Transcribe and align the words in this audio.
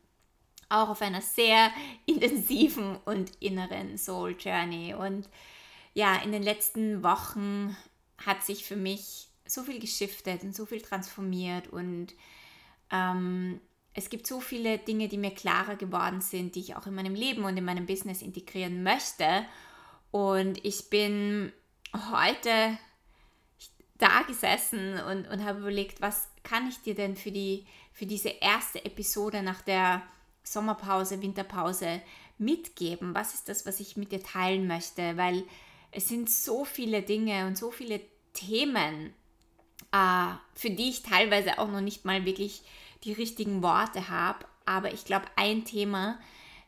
auch 0.71 0.89
auf 0.89 1.03
einer 1.03 1.21
sehr 1.21 1.71
intensiven 2.07 2.97
und 3.05 3.33
inneren 3.41 3.99
Soul 3.99 4.37
Journey. 4.39 4.95
Und 4.95 5.29
ja, 5.93 6.17
in 6.17 6.33
den 6.33 6.43
letzten 6.43 7.03
Wochen 7.03 7.77
hat 8.25 8.45
sich 8.45 8.65
für 8.65 8.77
mich 8.77 9.29
so 9.45 9.65
viel 9.65 9.81
geschiftet 9.81 10.45
und 10.45 10.55
so 10.55 10.65
viel 10.65 10.81
transformiert 10.81 11.69
und 11.69 12.15
ähm, 12.93 13.61
es 14.01 14.09
gibt 14.09 14.27
so 14.27 14.41
viele 14.41 14.79
Dinge, 14.79 15.09
die 15.09 15.19
mir 15.19 15.31
klarer 15.31 15.77
geworden 15.77 16.23
sind, 16.23 16.55
die 16.55 16.61
ich 16.61 16.75
auch 16.75 16.87
in 16.87 16.95
meinem 16.95 17.15
Leben 17.15 17.45
und 17.45 17.55
in 17.59 17.65
meinem 17.67 17.85
Business 17.85 18.23
integrieren 18.23 18.83
möchte. 18.83 19.45
Und 20.11 20.65
ich 20.65 20.89
bin 20.89 21.53
heute 22.11 22.79
da 23.99 24.23
gesessen 24.23 24.99
und, 25.03 25.29
und 25.29 25.45
habe 25.45 25.59
überlegt, 25.59 26.01
was 26.01 26.29
kann 26.43 26.67
ich 26.67 26.81
dir 26.81 26.95
denn 26.95 27.15
für, 27.15 27.31
die, 27.31 27.67
für 27.93 28.07
diese 28.07 28.31
erste 28.31 28.83
Episode 28.87 29.43
nach 29.43 29.61
der 29.61 30.01
Sommerpause, 30.45 31.21
Winterpause 31.21 32.01
mitgeben? 32.39 33.15
Was 33.15 33.35
ist 33.35 33.51
das, 33.51 33.67
was 33.67 33.81
ich 33.81 33.99
mit 33.99 34.13
dir 34.13 34.23
teilen 34.23 34.67
möchte? 34.67 35.19
Weil 35.19 35.45
es 35.91 36.09
sind 36.09 36.31
so 36.31 36.65
viele 36.65 37.03
Dinge 37.03 37.47
und 37.47 37.59
so 37.59 37.71
viele 37.71 38.01
Themen, 38.33 39.13
äh, 39.93 40.33
für 40.55 40.71
die 40.71 40.89
ich 40.89 41.03
teilweise 41.03 41.59
auch 41.59 41.69
noch 41.69 41.83
nicht 41.83 42.07
mal 42.07 42.25
wirklich 42.25 42.63
die 43.05 43.13
richtigen 43.13 43.63
Worte 43.63 44.09
habe. 44.09 44.47
Aber 44.67 44.93
ich 44.93 45.05
glaube, 45.05 45.27
ein 45.37 45.65
Thema, 45.65 46.19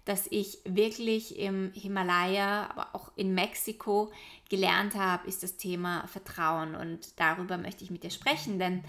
das 0.04 0.26
ich 0.30 0.58
wirklich 0.64 1.38
im 1.38 1.72
Himalaya, 1.74 2.68
aber 2.70 2.94
auch 2.94 3.12
in 3.16 3.34
Mexiko 3.34 4.12
gelernt 4.48 4.94
habe, 4.94 5.28
ist 5.28 5.42
das 5.42 5.56
Thema 5.56 6.06
Vertrauen. 6.08 6.74
Und 6.74 7.20
darüber 7.20 7.58
möchte 7.58 7.84
ich 7.84 7.90
mit 7.90 8.02
dir 8.02 8.10
sprechen, 8.10 8.58
denn 8.58 8.82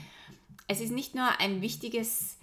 es 0.68 0.82
ist 0.82 0.92
nicht 0.92 1.14
nur 1.14 1.28
ein 1.40 1.62
wichtiges 1.62 2.38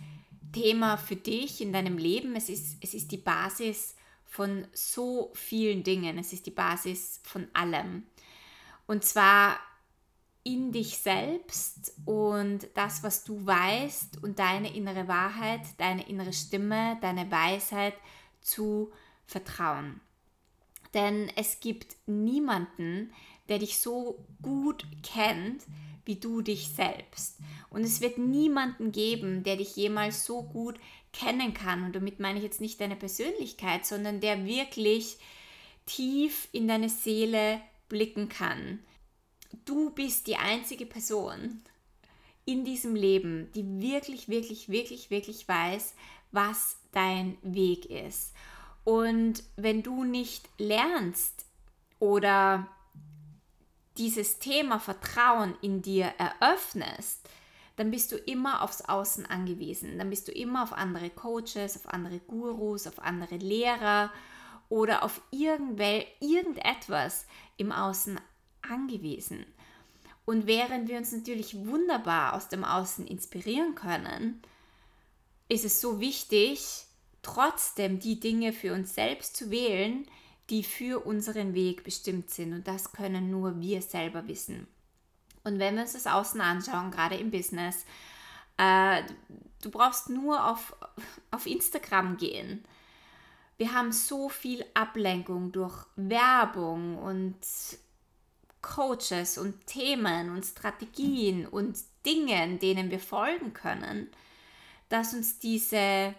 Thema 0.52 0.96
für 0.96 1.16
dich 1.16 1.60
in 1.60 1.72
deinem 1.72 1.96
Leben, 1.96 2.36
es 2.36 2.48
ist, 2.48 2.76
es 2.80 2.94
ist 2.94 3.12
die 3.12 3.16
Basis 3.16 3.94
von 4.26 4.66
so 4.72 5.30
vielen 5.34 5.82
Dingen, 5.82 6.18
es 6.18 6.32
ist 6.32 6.46
die 6.46 6.52
Basis 6.52 7.20
von 7.24 7.48
allem. 7.52 8.04
Und 8.86 9.04
zwar 9.04 9.58
in 10.42 10.72
dich 10.72 10.98
selbst 10.98 11.92
und 12.06 12.66
das, 12.74 13.02
was 13.02 13.24
du 13.24 13.44
weißt 13.44 14.22
und 14.22 14.38
deine 14.38 14.74
innere 14.74 15.06
Wahrheit, 15.06 15.60
deine 15.78 16.08
innere 16.08 16.33
Stimme, 16.33 16.96
deine 17.00 17.30
Weisheit 17.30 17.94
zu 18.41 18.91
vertrauen. 19.27 20.00
Denn 20.95 21.30
es 21.36 21.61
gibt 21.61 21.96
niemanden, 22.06 23.12
der 23.48 23.58
dich 23.58 23.78
so 23.78 24.24
gut 24.42 24.86
kennt 25.02 25.62
wie 26.06 26.17
du 26.17 26.40
dich 26.40 26.68
selbst. 26.68 27.39
Und 27.68 27.83
es 27.84 28.01
wird 28.01 28.18
niemanden 28.18 28.90
geben, 28.90 29.45
der 29.45 29.57
dich 29.57 29.77
jemals 29.77 30.24
so 30.24 30.42
gut 30.42 30.80
kennen 31.12 31.55
kann. 31.55 31.84
Und 31.84 31.95
damit 31.95 32.18
meine 32.18 32.39
ich 32.39 32.45
jetzt 32.45 32.61
nicht 32.61 32.80
deine 32.80 32.96
Persönlichkeit, 32.96 33.84
sondern 33.84 34.20
der 34.20 34.45
wirklich 34.46 35.18
tief 35.86 36.48
in 36.52 36.67
deine 36.67 36.89
Seele 36.89 37.61
blicken 37.89 38.28
kann 38.28 38.80
du 39.64 39.90
bist 39.90 40.27
die 40.27 40.36
einzige 40.36 40.86
Person 40.86 41.62
in 42.44 42.64
diesem 42.64 42.94
Leben, 42.94 43.50
die 43.55 43.80
wirklich, 43.80 44.28
wirklich, 44.28 44.68
wirklich, 44.68 45.11
wirklich 45.11 45.46
weiß, 45.46 45.94
was 46.33 46.77
dein 46.92 47.38
Weg 47.42 47.86
ist. 47.86 48.33
Und 48.84 49.44
wenn 49.56 49.83
du 49.83 50.05
nicht 50.05 50.48
lernst 50.58 51.44
oder 51.98 52.66
dieses 53.98 54.39
Thema 54.39 54.80
Vertrauen 54.80 55.55
in 55.60 55.83
dir 55.83 56.06
eröffnest, 56.18 57.28
dann 57.77 57.90
bist 57.90 58.12
du 58.12 58.16
immer 58.16 58.62
aufs 58.62 58.83
Außen 58.83 59.27
angewiesen. 59.27 59.98
Dann 59.98 60.10
bist 60.10 60.28
du 60.28 60.33
immer 60.33 60.62
auf 60.62 60.72
andere 60.72 61.10
Coaches, 61.10 61.77
auf 61.77 61.89
andere 61.89 62.18
Gurus, 62.18 62.86
auf 62.86 62.98
andere 63.00 63.36
Lehrer 63.36 64.12
oder 64.68 65.02
auf 65.02 65.20
irgendetwas 65.30 67.27
im 67.56 67.72
Außen 67.72 68.20
angewiesen. 68.62 69.46
Und 70.24 70.46
während 70.46 70.88
wir 70.88 70.98
uns 70.98 71.12
natürlich 71.12 71.66
wunderbar 71.66 72.34
aus 72.34 72.48
dem 72.48 72.64
Außen 72.64 73.06
inspirieren 73.06 73.74
können, 73.74 74.40
ist 75.48 75.64
es 75.64 75.80
so 75.80 76.00
wichtig, 76.00 76.86
trotzdem 77.22 77.98
die 77.98 78.20
Dinge 78.20 78.52
für 78.52 78.72
uns 78.72 78.94
selbst 78.94 79.36
zu 79.36 79.50
wählen, 79.50 80.06
die 80.48 80.64
für 80.64 81.04
unseren 81.04 81.54
Weg 81.54 81.84
bestimmt 81.84 82.30
sind. 82.30 82.52
Und 82.52 82.68
das 82.68 82.92
können 82.92 83.30
nur 83.30 83.60
wir 83.60 83.82
selber 83.82 84.26
wissen. 84.28 84.66
Und 85.44 85.58
wenn 85.58 85.74
wir 85.74 85.82
uns 85.82 85.94
das 85.94 86.06
Außen 86.06 86.40
anschauen, 86.40 86.90
gerade 86.90 87.16
im 87.16 87.30
Business, 87.30 87.84
äh, 88.56 89.02
du 89.62 89.70
brauchst 89.70 90.10
nur 90.10 90.46
auf, 90.46 90.77
auf 91.30 91.46
Instagram 91.46 92.16
gehen. 92.16 92.64
Wir 93.56 93.74
haben 93.74 93.92
so 93.92 94.28
viel 94.28 94.64
Ablenkung 94.74 95.52
durch 95.52 95.86
Werbung 95.96 96.98
und 96.98 97.36
Coaches 98.62 99.38
und 99.38 99.66
Themen 99.66 100.30
und 100.30 100.44
Strategien 100.44 101.46
und 101.46 101.78
Dingen, 102.04 102.58
denen 102.58 102.90
wir 102.90 103.00
folgen 103.00 103.52
können, 103.52 104.08
dass 104.88 105.14
uns 105.14 105.38
diese 105.38 106.14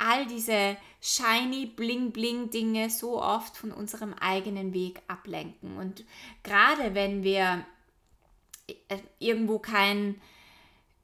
all 0.00 0.26
diese 0.26 0.76
shiny 1.00 1.66
bling 1.66 2.12
bling 2.12 2.50
Dinge 2.50 2.88
so 2.88 3.20
oft 3.20 3.56
von 3.56 3.72
unserem 3.72 4.14
eigenen 4.14 4.72
Weg 4.72 5.02
ablenken. 5.08 5.76
Und 5.76 6.04
gerade 6.44 6.94
wenn 6.94 7.24
wir 7.24 7.64
äh, 8.66 8.98
irgendwo 9.18 9.58
kein 9.58 10.20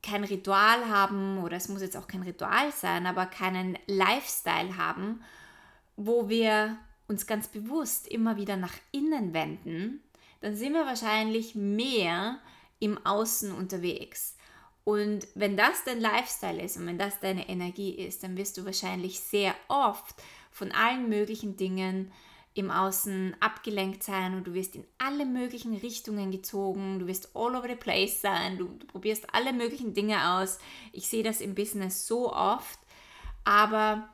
kein 0.02 0.22
Ritual 0.22 0.88
haben 0.88 1.42
oder 1.42 1.56
es 1.56 1.68
muss 1.68 1.80
jetzt 1.80 1.96
auch 1.96 2.06
kein 2.06 2.22
Ritual 2.22 2.70
sein, 2.72 3.06
aber 3.06 3.26
keinen 3.26 3.78
Lifestyle 3.86 4.76
haben, 4.76 5.22
wo 5.96 6.28
wir 6.28 6.76
uns 7.08 7.26
ganz 7.26 7.48
bewusst 7.48 8.06
immer 8.08 8.36
wieder 8.36 8.56
nach 8.56 8.74
innen 8.92 9.32
wenden, 9.32 10.02
dann 10.44 10.56
sind 10.56 10.74
wir 10.74 10.84
wahrscheinlich 10.84 11.54
mehr 11.54 12.38
im 12.78 12.98
Außen 13.06 13.50
unterwegs. 13.50 14.36
Und 14.84 15.26
wenn 15.34 15.56
das 15.56 15.84
dein 15.84 16.02
Lifestyle 16.02 16.62
ist 16.62 16.76
und 16.76 16.86
wenn 16.86 16.98
das 16.98 17.18
deine 17.18 17.48
Energie 17.48 17.92
ist, 17.92 18.22
dann 18.22 18.36
wirst 18.36 18.58
du 18.58 18.66
wahrscheinlich 18.66 19.20
sehr 19.20 19.54
oft 19.68 20.14
von 20.50 20.70
allen 20.72 21.08
möglichen 21.08 21.56
Dingen 21.56 22.12
im 22.52 22.70
Außen 22.70 23.34
abgelenkt 23.40 24.02
sein 24.02 24.34
und 24.34 24.46
du 24.46 24.52
wirst 24.52 24.74
in 24.74 24.84
alle 24.98 25.24
möglichen 25.24 25.74
Richtungen 25.76 26.30
gezogen, 26.30 26.98
du 26.98 27.06
wirst 27.06 27.34
all 27.34 27.56
over 27.56 27.66
the 27.66 27.74
place 27.74 28.20
sein, 28.20 28.58
du, 28.58 28.66
du 28.66 28.86
probierst 28.86 29.32
alle 29.32 29.54
möglichen 29.54 29.94
Dinge 29.94 30.34
aus. 30.34 30.58
Ich 30.92 31.08
sehe 31.08 31.22
das 31.22 31.40
im 31.40 31.54
Business 31.54 32.06
so 32.06 32.30
oft, 32.30 32.78
aber 33.44 34.10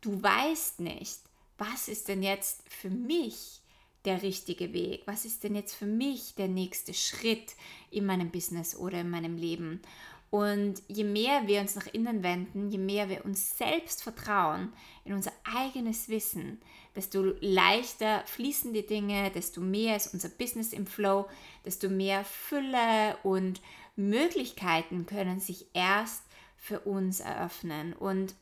du 0.00 0.22
weißt 0.22 0.80
nicht, 0.80 1.20
was 1.58 1.88
ist 1.88 2.08
denn 2.08 2.22
jetzt 2.22 2.62
für 2.70 2.88
mich 2.88 3.61
der 4.04 4.22
richtige 4.22 4.72
Weg? 4.72 5.02
Was 5.06 5.24
ist 5.24 5.44
denn 5.44 5.54
jetzt 5.54 5.74
für 5.74 5.86
mich 5.86 6.34
der 6.34 6.48
nächste 6.48 6.94
Schritt 6.94 7.54
in 7.90 8.06
meinem 8.06 8.30
Business 8.30 8.76
oder 8.76 9.00
in 9.00 9.10
meinem 9.10 9.36
Leben? 9.36 9.80
Und 10.32 10.82
je 10.88 11.04
mehr 11.04 11.46
wir 11.46 11.60
uns 11.60 11.74
nach 11.74 11.86
innen 11.88 12.22
wenden, 12.22 12.70
je 12.70 12.78
mehr 12.78 13.10
wir 13.10 13.22
uns 13.26 13.58
selbst 13.58 14.02
vertrauen, 14.02 14.72
in 15.04 15.12
unser 15.12 15.32
eigenes 15.44 16.08
Wissen, 16.08 16.58
desto 16.96 17.34
leichter 17.40 18.22
fließen 18.24 18.72
die 18.72 18.86
Dinge, 18.86 19.30
desto 19.30 19.60
mehr 19.60 19.94
ist 19.94 20.14
unser 20.14 20.30
Business 20.30 20.72
im 20.72 20.86
Flow, 20.86 21.28
desto 21.66 21.90
mehr 21.90 22.24
Fülle 22.24 23.18
und 23.24 23.60
Möglichkeiten 23.94 25.04
können 25.04 25.38
sich 25.38 25.66
erst 25.74 26.22
für 26.56 26.80
uns 26.80 27.20
eröffnen. 27.20 27.92
Und 27.92 28.34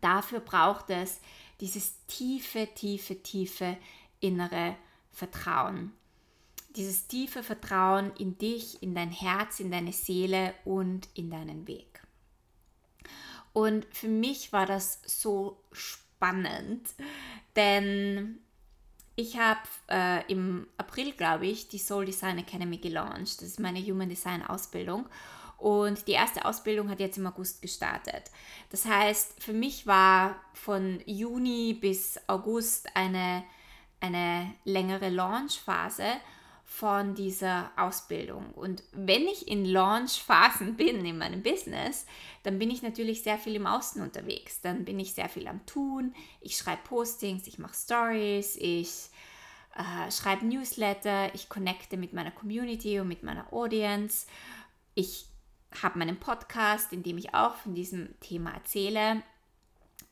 dafür 0.00 0.38
braucht 0.38 0.88
es 0.90 1.18
dieses 1.60 1.94
tiefe, 2.06 2.68
tiefe, 2.76 3.20
tiefe 3.24 3.76
innere 4.20 4.76
Vertrauen. 5.10 5.92
Dieses 6.76 7.06
tiefe 7.06 7.42
Vertrauen 7.42 8.12
in 8.18 8.38
dich, 8.38 8.82
in 8.82 8.94
dein 8.94 9.10
Herz, 9.10 9.60
in 9.60 9.70
deine 9.70 9.92
Seele 9.92 10.54
und 10.64 11.08
in 11.14 11.30
deinen 11.30 11.66
Weg. 11.66 12.02
Und 13.52 13.86
für 13.90 14.08
mich 14.08 14.52
war 14.52 14.66
das 14.66 15.00
so 15.04 15.60
spannend, 15.72 16.88
denn 17.56 18.38
ich 19.16 19.36
habe 19.36 19.60
äh, 19.90 20.30
im 20.30 20.68
April, 20.76 21.12
glaube 21.12 21.46
ich, 21.48 21.66
die 21.66 21.78
Soul 21.78 22.04
Design 22.04 22.38
Academy 22.38 22.78
gelauncht. 22.78 23.42
Das 23.42 23.48
ist 23.48 23.58
meine 23.58 23.80
Human 23.80 24.08
Design 24.08 24.44
Ausbildung. 24.44 25.06
Und 25.56 26.06
die 26.06 26.12
erste 26.12 26.44
Ausbildung 26.44 26.88
hat 26.88 27.00
jetzt 27.00 27.18
im 27.18 27.26
August 27.26 27.60
gestartet. 27.60 28.30
Das 28.70 28.84
heißt, 28.84 29.42
für 29.42 29.52
mich 29.52 29.88
war 29.88 30.36
von 30.54 31.02
Juni 31.04 31.74
bis 31.74 32.20
August 32.28 32.94
eine, 32.94 33.42
eine 34.00 34.54
längere 34.64 35.08
Launchphase 35.08 36.04
von 36.64 37.14
dieser 37.14 37.70
Ausbildung. 37.76 38.52
Und 38.52 38.82
wenn 38.92 39.22
ich 39.22 39.48
in 39.48 39.64
Launchphasen 39.64 40.76
bin 40.76 41.04
in 41.04 41.16
meinem 41.16 41.42
Business, 41.42 42.06
dann 42.42 42.58
bin 42.58 42.70
ich 42.70 42.82
natürlich 42.82 43.22
sehr 43.22 43.38
viel 43.38 43.56
im 43.56 43.66
Außen 43.66 44.02
unterwegs. 44.02 44.60
Dann 44.60 44.84
bin 44.84 45.00
ich 45.00 45.14
sehr 45.14 45.30
viel 45.30 45.48
am 45.48 45.64
Tun. 45.64 46.14
Ich 46.40 46.56
schreibe 46.56 46.82
Postings, 46.84 47.46
ich 47.46 47.58
mache 47.58 47.74
Stories, 47.74 48.56
ich 48.56 49.08
äh, 49.74 50.10
schreibe 50.12 50.46
Newsletter, 50.46 51.34
ich 51.34 51.48
connecte 51.48 51.96
mit 51.96 52.12
meiner 52.12 52.30
Community 52.30 53.00
und 53.00 53.08
mit 53.08 53.22
meiner 53.22 53.50
Audience. 53.52 54.26
Ich 54.94 55.26
habe 55.82 55.98
meinen 55.98 56.20
Podcast, 56.20 56.92
in 56.92 57.02
dem 57.02 57.16
ich 57.16 57.34
auch 57.34 57.56
von 57.56 57.74
diesem 57.74 58.18
Thema 58.20 58.52
erzähle. 58.52 59.22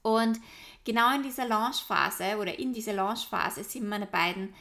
Und 0.06 0.40
genau 0.84 1.12
in 1.16 1.24
dieser 1.24 1.48
Launchphase 1.48 2.36
oder 2.38 2.56
in 2.56 2.72
dieser 2.72 2.92
Launchphase 2.92 3.64
sind 3.64 3.88
meine 3.88 4.06
beiden 4.06 4.54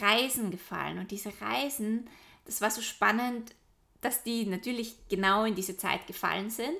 Reisen 0.00 0.50
gefallen. 0.50 0.98
Und 0.98 1.10
diese 1.10 1.30
Reisen, 1.38 2.08
das 2.46 2.62
war 2.62 2.70
so 2.70 2.80
spannend, 2.80 3.54
dass 4.00 4.22
die 4.22 4.46
natürlich 4.46 4.96
genau 5.10 5.44
in 5.44 5.54
diese 5.54 5.76
Zeit 5.76 6.06
gefallen 6.06 6.48
sind. 6.48 6.78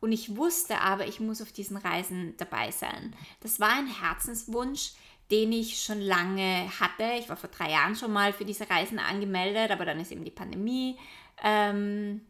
Und 0.00 0.12
ich 0.12 0.34
wusste 0.34 0.80
aber, 0.80 1.06
ich 1.06 1.20
muss 1.20 1.42
auf 1.42 1.52
diesen 1.52 1.76
Reisen 1.76 2.34
dabei 2.38 2.70
sein. 2.70 3.14
Das 3.40 3.60
war 3.60 3.72
ein 3.72 3.86
Herzenswunsch, 3.86 4.92
den 5.30 5.52
ich 5.52 5.82
schon 5.82 6.00
lange 6.00 6.70
hatte. 6.80 7.18
Ich 7.18 7.28
war 7.28 7.36
vor 7.36 7.50
drei 7.50 7.72
Jahren 7.72 7.96
schon 7.96 8.14
mal 8.14 8.32
für 8.32 8.46
diese 8.46 8.70
Reisen 8.70 8.98
angemeldet, 8.98 9.70
aber 9.70 9.84
dann 9.84 10.00
ist 10.00 10.10
eben 10.10 10.24
die 10.24 10.30
Pandemie 10.30 10.98
ähm, 11.44 12.22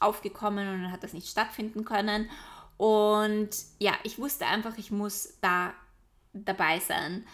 aufgekommen 0.00 0.68
und 0.68 0.82
dann 0.82 0.92
hat 0.92 1.02
das 1.02 1.14
nicht 1.14 1.28
stattfinden 1.28 1.86
können. 1.86 2.28
Und 2.82 3.50
ja, 3.78 3.92
ich 4.02 4.18
wusste 4.18 4.44
einfach, 4.44 4.76
ich 4.76 4.90
muss 4.90 5.34
da 5.40 5.72
dabei 6.32 6.80
sein. 6.80 7.24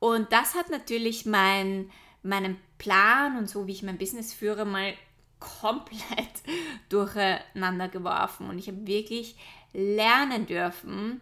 Und 0.00 0.32
das 0.32 0.56
hat 0.56 0.68
natürlich 0.68 1.24
mein, 1.26 1.92
meinen 2.24 2.58
Plan 2.76 3.38
und 3.38 3.48
so, 3.48 3.68
wie 3.68 3.72
ich 3.72 3.84
mein 3.84 3.98
Business 3.98 4.34
führe, 4.34 4.64
mal 4.64 4.94
komplett 5.38 6.42
durcheinander 6.88 7.86
geworfen. 7.86 8.50
Und 8.50 8.58
ich 8.58 8.66
habe 8.66 8.84
wirklich 8.84 9.36
lernen 9.72 10.46
dürfen, 10.46 11.20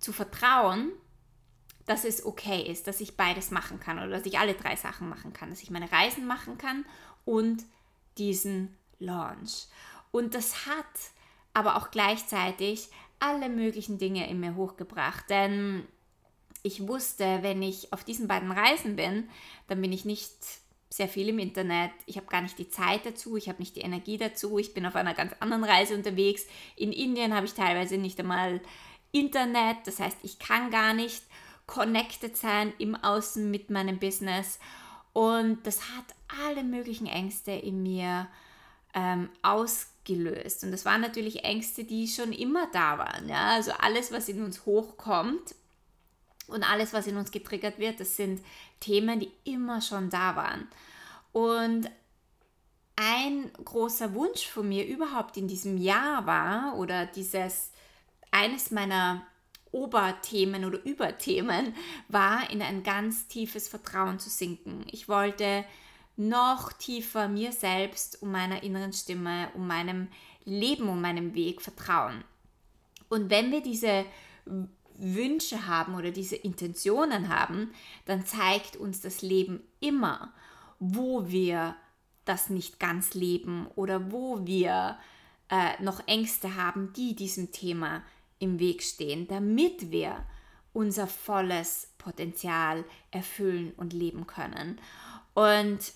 zu 0.00 0.12
vertrauen, 0.12 0.90
dass 1.86 2.04
es 2.04 2.26
okay 2.26 2.62
ist, 2.62 2.88
dass 2.88 3.00
ich 3.00 3.16
beides 3.16 3.52
machen 3.52 3.78
kann 3.78 3.98
oder 3.98 4.08
dass 4.08 4.26
ich 4.26 4.40
alle 4.40 4.54
drei 4.54 4.74
Sachen 4.74 5.08
machen 5.08 5.32
kann, 5.32 5.50
dass 5.50 5.62
ich 5.62 5.70
meine 5.70 5.92
Reisen 5.92 6.26
machen 6.26 6.58
kann 6.58 6.84
und 7.24 7.62
diesen 8.18 8.76
Launch. 8.98 9.68
Und 10.10 10.34
das 10.34 10.66
hat 10.66 10.84
aber 11.54 11.76
auch 11.76 11.92
gleichzeitig 11.92 12.90
alle 13.20 13.48
möglichen 13.48 13.98
Dinge 13.98 14.28
in 14.28 14.40
mir 14.40 14.56
hochgebracht, 14.56 15.30
denn 15.30 15.86
ich 16.62 16.86
wusste, 16.86 17.38
wenn 17.42 17.62
ich 17.62 17.92
auf 17.92 18.04
diesen 18.04 18.28
beiden 18.28 18.50
Reisen 18.50 18.96
bin, 18.96 19.28
dann 19.68 19.80
bin 19.80 19.92
ich 19.92 20.04
nicht 20.04 20.32
sehr 20.90 21.08
viel 21.08 21.28
im 21.28 21.38
Internet. 21.38 21.92
Ich 22.06 22.16
habe 22.16 22.26
gar 22.26 22.42
nicht 22.42 22.58
die 22.58 22.68
Zeit 22.68 23.06
dazu, 23.06 23.36
ich 23.36 23.48
habe 23.48 23.60
nicht 23.60 23.76
die 23.76 23.82
Energie 23.82 24.18
dazu. 24.18 24.58
Ich 24.58 24.74
bin 24.74 24.84
auf 24.84 24.96
einer 24.96 25.14
ganz 25.14 25.32
anderen 25.38 25.64
Reise 25.64 25.94
unterwegs. 25.94 26.46
In 26.76 26.92
Indien 26.92 27.34
habe 27.34 27.46
ich 27.46 27.54
teilweise 27.54 27.96
nicht 27.96 28.18
einmal 28.18 28.60
Internet, 29.12 29.78
das 29.84 30.00
heißt, 30.00 30.18
ich 30.22 30.38
kann 30.38 30.70
gar 30.70 30.92
nicht 30.92 31.22
connected 31.66 32.36
sein 32.36 32.72
im 32.78 32.96
Außen 32.96 33.50
mit 33.50 33.70
meinem 33.70 33.98
Business. 33.98 34.58
Und 35.12 35.66
das 35.66 35.82
hat 35.82 36.04
alle 36.44 36.64
möglichen 36.64 37.06
Ängste 37.06 37.52
in 37.52 37.82
mir 37.82 38.28
ähm, 38.94 39.30
ausgelöst. 40.00 40.64
Und 40.64 40.72
das 40.72 40.84
waren 40.84 41.00
natürlich 41.00 41.44
Ängste, 41.44 41.84
die 41.84 42.08
schon 42.08 42.32
immer 42.32 42.68
da 42.72 42.98
waren. 42.98 43.28
Ja? 43.28 43.48
Also 43.48 43.72
alles, 43.72 44.12
was 44.12 44.28
in 44.28 44.42
uns 44.42 44.66
hochkommt, 44.66 45.54
und 46.48 46.68
alles, 46.68 46.92
was 46.92 47.06
in 47.06 47.16
uns 47.16 47.30
getriggert 47.30 47.78
wird, 47.78 48.00
das 48.00 48.16
sind 48.16 48.42
Themen, 48.80 49.20
die 49.20 49.30
immer 49.44 49.80
schon 49.80 50.10
da 50.10 50.34
waren. 50.34 50.66
Und 51.30 51.88
ein 52.96 53.52
großer 53.64 54.14
Wunsch 54.14 54.48
von 54.48 54.68
mir 54.68 54.84
überhaupt 54.84 55.36
in 55.36 55.46
diesem 55.46 55.76
Jahr 55.78 56.26
war, 56.26 56.76
oder 56.76 57.06
dieses, 57.06 57.70
eines 58.32 58.72
meiner 58.72 59.24
Oberthemen 59.70 60.64
oder 60.64 60.84
Überthemen, 60.84 61.72
war 62.08 62.50
in 62.50 62.62
ein 62.62 62.82
ganz 62.82 63.28
tiefes 63.28 63.68
Vertrauen 63.68 64.18
zu 64.18 64.28
sinken. 64.28 64.84
Ich 64.90 65.08
wollte 65.08 65.64
noch 66.16 66.72
tiefer 66.72 67.28
mir 67.28 67.52
selbst, 67.52 68.22
um 68.22 68.30
meiner 68.30 68.62
inneren 68.62 68.92
Stimme, 68.92 69.50
um 69.54 69.66
meinem 69.66 70.08
Leben, 70.44 70.88
um 70.88 71.00
meinem 71.00 71.34
Weg 71.34 71.62
vertrauen. 71.62 72.24
Und 73.08 73.30
wenn 73.30 73.50
wir 73.50 73.62
diese 73.62 74.04
Wünsche 74.96 75.66
haben 75.66 75.94
oder 75.94 76.10
diese 76.10 76.36
Intentionen 76.36 77.28
haben, 77.28 77.72
dann 78.04 78.26
zeigt 78.26 78.76
uns 78.76 79.00
das 79.00 79.22
Leben 79.22 79.62
immer, 79.80 80.32
wo 80.78 81.28
wir 81.28 81.76
das 82.24 82.50
nicht 82.50 82.78
ganz 82.78 83.14
leben 83.14 83.66
oder 83.74 84.12
wo 84.12 84.46
wir 84.46 84.98
äh, 85.50 85.82
noch 85.82 86.06
Ängste 86.06 86.54
haben, 86.54 86.92
die 86.92 87.14
diesem 87.14 87.50
Thema 87.50 88.02
im 88.38 88.58
Weg 88.58 88.82
stehen, 88.82 89.26
damit 89.26 89.90
wir 89.90 90.24
unser 90.72 91.06
volles 91.06 91.92
Potenzial 91.98 92.84
erfüllen 93.10 93.72
und 93.76 93.92
leben 93.92 94.26
können. 94.26 94.80
Und 95.34 95.92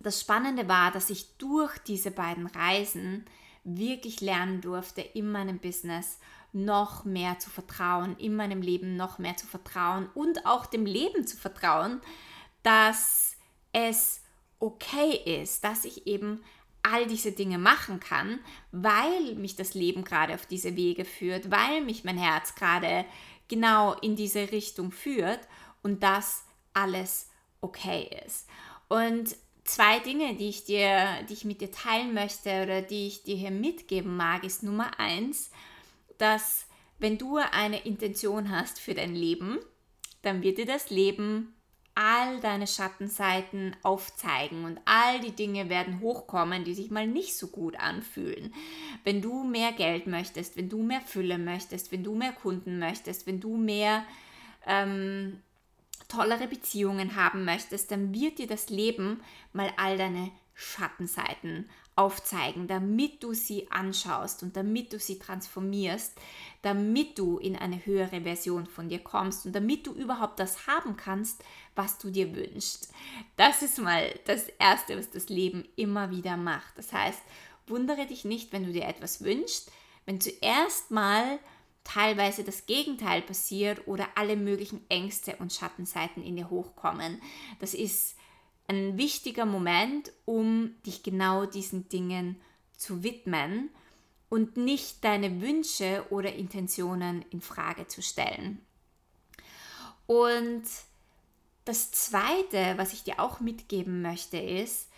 das 0.00 0.20
Spannende 0.20 0.68
war, 0.68 0.90
dass 0.92 1.10
ich 1.10 1.36
durch 1.38 1.78
diese 1.78 2.10
beiden 2.10 2.46
Reisen 2.46 3.24
wirklich 3.64 4.20
lernen 4.20 4.60
durfte 4.60 5.00
in 5.00 5.30
meinem 5.30 5.58
Business 5.58 6.18
noch 6.52 7.04
mehr 7.04 7.38
zu 7.38 7.50
vertrauen, 7.50 8.16
in 8.18 8.34
meinem 8.36 8.62
Leben 8.62 8.96
noch 8.96 9.18
mehr 9.18 9.36
zu 9.36 9.46
vertrauen 9.46 10.08
und 10.14 10.46
auch 10.46 10.66
dem 10.66 10.86
Leben 10.86 11.26
zu 11.26 11.36
vertrauen, 11.36 12.00
dass 12.62 13.36
es 13.72 14.22
okay 14.58 15.42
ist, 15.42 15.64
dass 15.64 15.84
ich 15.84 16.06
eben 16.06 16.42
all 16.82 17.06
diese 17.06 17.32
Dinge 17.32 17.58
machen 17.58 18.00
kann, 18.00 18.38
weil 18.70 19.34
mich 19.34 19.56
das 19.56 19.74
Leben 19.74 20.04
gerade 20.04 20.34
auf 20.34 20.46
diese 20.46 20.76
Wege 20.76 21.04
führt, 21.04 21.50
weil 21.50 21.82
mich 21.82 22.04
mein 22.04 22.16
Herz 22.16 22.54
gerade 22.54 23.04
genau 23.48 23.94
in 23.94 24.16
diese 24.16 24.52
Richtung 24.52 24.92
führt 24.92 25.40
und 25.82 26.02
dass 26.02 26.44
alles 26.72 27.28
okay 27.60 28.08
ist. 28.24 28.48
Und 28.88 29.36
zwei 29.66 29.98
Dinge, 29.98 30.34
die 30.34 30.48
ich 30.48 30.64
dir, 30.64 31.06
die 31.28 31.34
ich 31.34 31.44
mit 31.44 31.60
dir 31.60 31.70
teilen 31.70 32.14
möchte 32.14 32.62
oder 32.62 32.82
die 32.82 33.06
ich 33.06 33.22
dir 33.22 33.36
hier 33.36 33.50
mitgeben 33.50 34.16
mag, 34.16 34.44
ist 34.44 34.62
Nummer 34.62 34.98
eins, 34.98 35.50
dass 36.18 36.66
wenn 36.98 37.18
du 37.18 37.36
eine 37.36 37.84
Intention 37.84 38.50
hast 38.50 38.80
für 38.80 38.94
dein 38.94 39.14
Leben, 39.14 39.58
dann 40.22 40.42
wird 40.42 40.58
dir 40.58 40.66
das 40.66 40.90
Leben 40.90 41.54
all 41.94 42.40
deine 42.40 42.66
Schattenseiten 42.66 43.74
aufzeigen 43.82 44.64
und 44.64 44.78
all 44.84 45.20
die 45.20 45.32
Dinge 45.32 45.70
werden 45.70 46.00
hochkommen, 46.00 46.62
die 46.62 46.74
sich 46.74 46.90
mal 46.90 47.06
nicht 47.06 47.36
so 47.36 47.48
gut 47.48 47.76
anfühlen. 47.80 48.52
Wenn 49.02 49.22
du 49.22 49.44
mehr 49.44 49.72
Geld 49.72 50.06
möchtest, 50.06 50.56
wenn 50.58 50.68
du 50.68 50.82
mehr 50.82 51.00
Fülle 51.00 51.38
möchtest, 51.38 51.92
wenn 51.92 52.04
du 52.04 52.14
mehr 52.14 52.32
Kunden 52.32 52.78
möchtest, 52.78 53.26
wenn 53.26 53.40
du 53.40 53.56
mehr 53.56 54.04
ähm, 54.66 55.40
tollere 56.08 56.46
Beziehungen 56.46 57.16
haben 57.16 57.44
möchtest, 57.44 57.90
dann 57.90 58.14
wird 58.14 58.38
dir 58.38 58.46
das 58.46 58.68
Leben 58.68 59.20
mal 59.52 59.72
all 59.76 59.96
deine 59.96 60.30
Schattenseiten 60.54 61.68
aufzeigen, 61.96 62.68
damit 62.68 63.22
du 63.22 63.32
sie 63.32 63.70
anschaust 63.70 64.42
und 64.42 64.54
damit 64.56 64.92
du 64.92 64.98
sie 64.98 65.18
transformierst, 65.18 66.14
damit 66.60 67.18
du 67.18 67.38
in 67.38 67.56
eine 67.56 67.84
höhere 67.86 68.20
Version 68.20 68.66
von 68.66 68.90
dir 68.90 68.98
kommst 68.98 69.46
und 69.46 69.54
damit 69.54 69.86
du 69.86 69.92
überhaupt 69.92 70.38
das 70.38 70.66
haben 70.66 70.96
kannst, 70.96 71.42
was 71.74 71.96
du 71.96 72.10
dir 72.10 72.36
wünschst. 72.36 72.92
Das 73.36 73.62
ist 73.62 73.78
mal 73.78 74.14
das 74.26 74.48
Erste, 74.58 74.98
was 74.98 75.10
das 75.10 75.30
Leben 75.30 75.64
immer 75.76 76.10
wieder 76.10 76.36
macht. 76.36 76.76
Das 76.76 76.92
heißt, 76.92 77.22
wundere 77.66 78.06
dich 78.06 78.26
nicht, 78.26 78.52
wenn 78.52 78.66
du 78.66 78.72
dir 78.72 78.84
etwas 78.84 79.24
wünschst, 79.24 79.72
wenn 80.04 80.20
zuerst 80.20 80.90
mal 80.90 81.38
teilweise 81.86 82.42
das 82.42 82.66
Gegenteil 82.66 83.22
passiert 83.22 83.86
oder 83.86 84.08
alle 84.16 84.36
möglichen 84.36 84.80
Ängste 84.90 85.36
und 85.36 85.52
Schattenseiten 85.52 86.22
in 86.22 86.36
dir 86.36 86.50
hochkommen. 86.50 87.22
Das 87.60 87.74
ist 87.74 88.16
ein 88.66 88.98
wichtiger 88.98 89.46
Moment, 89.46 90.12
um 90.24 90.74
dich 90.84 91.04
genau 91.04 91.46
diesen 91.46 91.88
Dingen 91.88 92.40
zu 92.76 93.04
widmen 93.04 93.70
und 94.28 94.56
nicht 94.56 95.04
deine 95.04 95.40
Wünsche 95.40 96.04
oder 96.10 96.34
Intentionen 96.34 97.24
in 97.30 97.40
Frage 97.40 97.86
zu 97.86 98.02
stellen. 98.02 98.60
Und 100.06 100.64
das 101.64 101.92
zweite, 101.92 102.74
was 102.76 102.92
ich 102.92 103.04
dir 103.04 103.20
auch 103.20 103.40
mitgeben 103.40 104.02
möchte, 104.02 104.38
ist, 104.38 104.88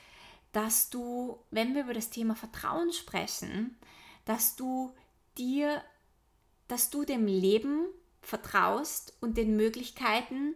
dass 0.52 0.88
du, 0.88 1.38
wenn 1.50 1.74
wir 1.74 1.84
über 1.84 1.94
das 1.94 2.08
Thema 2.08 2.34
Vertrauen 2.34 2.92
sprechen, 2.92 3.76
dass 4.24 4.56
du 4.56 4.94
dir, 5.36 5.82
dass 6.68 6.90
du 6.90 7.04
dem 7.04 7.26
Leben 7.26 7.86
vertraust 8.22 9.14
und 9.20 9.36
den 9.36 9.56
Möglichkeiten, 9.56 10.54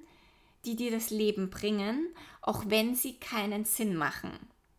die 0.65 0.77
dir 0.77 0.91
das 0.91 1.11
Leben 1.11 1.51
bringen, 1.51 2.07
auch 2.41 2.65
wenn 2.67 2.95
sie 2.95 3.19
keinen 3.19 3.65
Sinn 3.65 3.97
machen. 3.97 4.33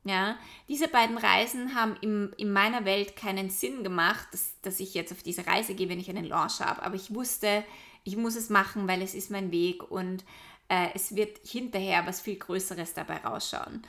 Ja, 0.06 0.38
diese 0.68 0.90
beiden 0.90 1.18
Reisen 1.18 1.76
haben 1.76 1.96
in, 2.02 2.34
in 2.38 2.52
meiner 2.52 2.84
Welt 2.84 3.16
keinen 3.16 3.50
Sinn 3.50 3.84
gemacht, 3.84 4.28
dass, 4.32 4.60
dass 4.62 4.82
ich 4.82 4.94
jetzt 4.94 5.14
auf 5.14 5.24
diese 5.24 5.48
Reise 5.48 5.76
gehe, 5.76 5.88
wenn 5.88 6.00
ich 6.00 6.10
einen 6.10 6.26
Launch 6.26 6.60
habe. 6.60 6.84
Aber 6.84 6.96
ich 6.96 7.16
wusste, 7.16 7.64
ich 8.04 8.18
muss 8.18 8.36
es 8.36 8.50
machen, 8.50 8.88
weil 8.88 9.02
es 9.02 9.14
ist 9.14 9.32
mein 9.32 9.52
Weg 9.52 9.90
und 9.90 10.26
äh, 10.68 10.90
es 10.94 11.16
wird 11.16 11.40
hinterher 11.48 12.06
was 12.06 12.20
viel 12.20 12.36
Größeres 12.36 12.94
dabei 12.94 13.18
rausschauen. 13.18 13.82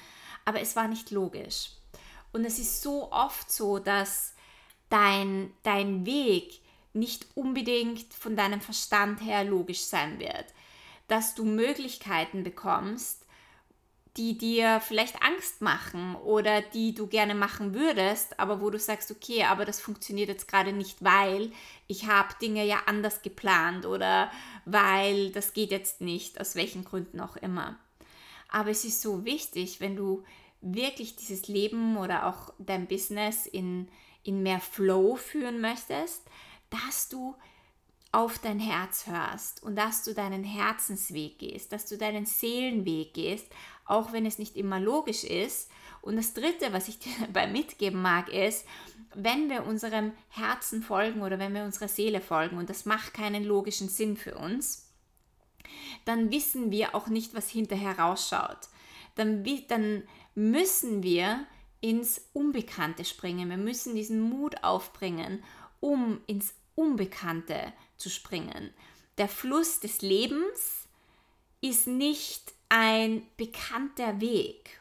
Aber 0.45 0.61
es 0.61 0.77
war 0.77 0.87
nicht 0.87 1.11
logisch. 1.11 1.71
Und 2.33 2.45
es 2.45 2.61
ist 2.61 2.83
so 2.83 3.11
oft 3.11 3.51
so, 3.51 3.81
dass 3.81 4.35
dein, 4.91 5.53
dein 5.65 6.07
Weg 6.07 6.61
nicht 6.95 7.27
unbedingt 7.35 8.15
von 8.15 8.37
deinem 8.37 8.61
Verstand 8.61 9.21
her 9.21 9.45
logisch 9.45 9.83
sein 9.83 10.19
wird. 10.19 10.47
Dass 11.09 11.35
du 11.35 11.45
Möglichkeiten 11.45 12.43
bekommst, 12.45 13.25
die 14.17 14.39
dir 14.39 14.81
vielleicht 14.81 15.23
Angst 15.23 15.61
machen 15.61 16.15
oder 16.15 16.63
die 16.63 16.95
du 16.95 17.09
gerne 17.09 17.35
machen 17.35 17.75
würdest, 17.75 18.39
aber 18.39 18.61
wo 18.61 18.71
du 18.71 18.79
sagst, 18.79 19.11
okay, 19.11 19.43
aber 19.45 19.65
das 19.65 19.81
funktioniert 19.81 20.29
jetzt 20.29 20.47
gerade 20.47 20.73
nicht, 20.73 21.03
weil 21.03 21.51
ich 21.89 22.07
habe 22.07 22.35
Dinge 22.41 22.65
ja 22.65 22.83
anders 22.87 23.23
geplant 23.23 23.87
oder 23.87 24.31
weil 24.65 25.31
das 25.31 25.53
geht 25.53 25.73
jetzt 25.73 26.01
nicht, 26.01 26.41
aus 26.41 26.55
welchen 26.55 26.85
Gründen 26.85 27.21
auch 27.21 27.37
immer. 27.37 27.77
Aber 28.49 28.71
es 28.71 28.85
ist 28.85 29.03
so 29.03 29.25
wichtig, 29.25 29.81
wenn 29.81 29.97
du 29.97 30.23
wirklich 30.61 31.17
dieses 31.17 31.49
Leben 31.49 31.97
oder 31.97 32.27
auch 32.27 32.55
dein 32.59 32.87
Business 32.87 33.47
in, 33.47 33.89
in 34.23 34.45
mehr 34.45 34.61
Flow 34.61 35.17
führen 35.17 35.61
möchtest, 35.61 36.23
dass 36.75 37.09
du 37.09 37.37
auf 38.13 38.39
dein 38.39 38.61
Herz 38.61 39.07
hörst 39.07 39.63
und 39.63 39.77
dass 39.77 40.05
du 40.05 40.15
deinen 40.15 40.45
Herzensweg 40.45 41.39
gehst, 41.39 41.73
dass 41.73 41.87
du 41.87 41.99
deinen 41.99 42.27
Seelenweg 42.27 43.13
gehst, 43.13 43.47
auch 43.87 44.13
wenn 44.13 44.25
es 44.25 44.39
nicht 44.39 44.57
immer 44.57 44.79
logisch 44.79 45.25
ist. 45.25 45.71
Und 46.01 46.17
das 46.17 46.33
Dritte, 46.33 46.73
was 46.73 46.89
ich 46.89 46.99
dir 47.01 47.13
dabei 47.21 47.49
mitgeben 47.49 48.01
mag, 48.01 48.29
ist, 48.29 48.67
wenn 49.15 49.51
wir 49.51 49.67
unserem 49.67 50.13
Herzen 50.29 50.83
folgen 50.83 51.23
oder 51.23 51.39
wenn 51.39 51.55
wir 51.55 51.65
unserer 51.65 51.89
Seele 51.89 52.21
folgen 52.21 52.59
und 52.59 52.71
das 52.71 52.85
macht 52.85 53.15
keinen 53.15 53.45
logischen 53.45 53.89
Sinn 53.89 54.17
für 54.17 54.37
uns, 54.37 54.93
dann 56.05 56.31
wissen 56.31 56.71
wir 56.71 56.95
auch 56.95 57.09
nicht, 57.09 57.35
was 57.35 57.49
hinterher 57.49 57.99
rausschaut. 57.99 58.69
Dann, 59.17 59.45
dann 59.69 60.03
müssen 60.35 61.03
wir 61.03 61.47
ins 61.81 62.21
Unbekannte 62.33 63.05
springen. 63.05 63.51
Wir 63.51 63.57
müssen 63.57 63.95
diesen 63.95 64.21
Mut 64.21 64.63
aufbringen, 64.63 65.43
um 65.81 66.21
ins 66.27 66.55
Unbekannte 66.75 67.73
zu 67.97 68.11
springen. 68.11 68.73
Der 69.19 69.29
Fluss 69.29 69.81
des 69.81 70.03
Lebens 70.03 70.89
ist 71.61 71.87
nicht 71.87 72.53
ein 72.69 73.23
bekannter 73.37 74.21
Weg, 74.21 74.81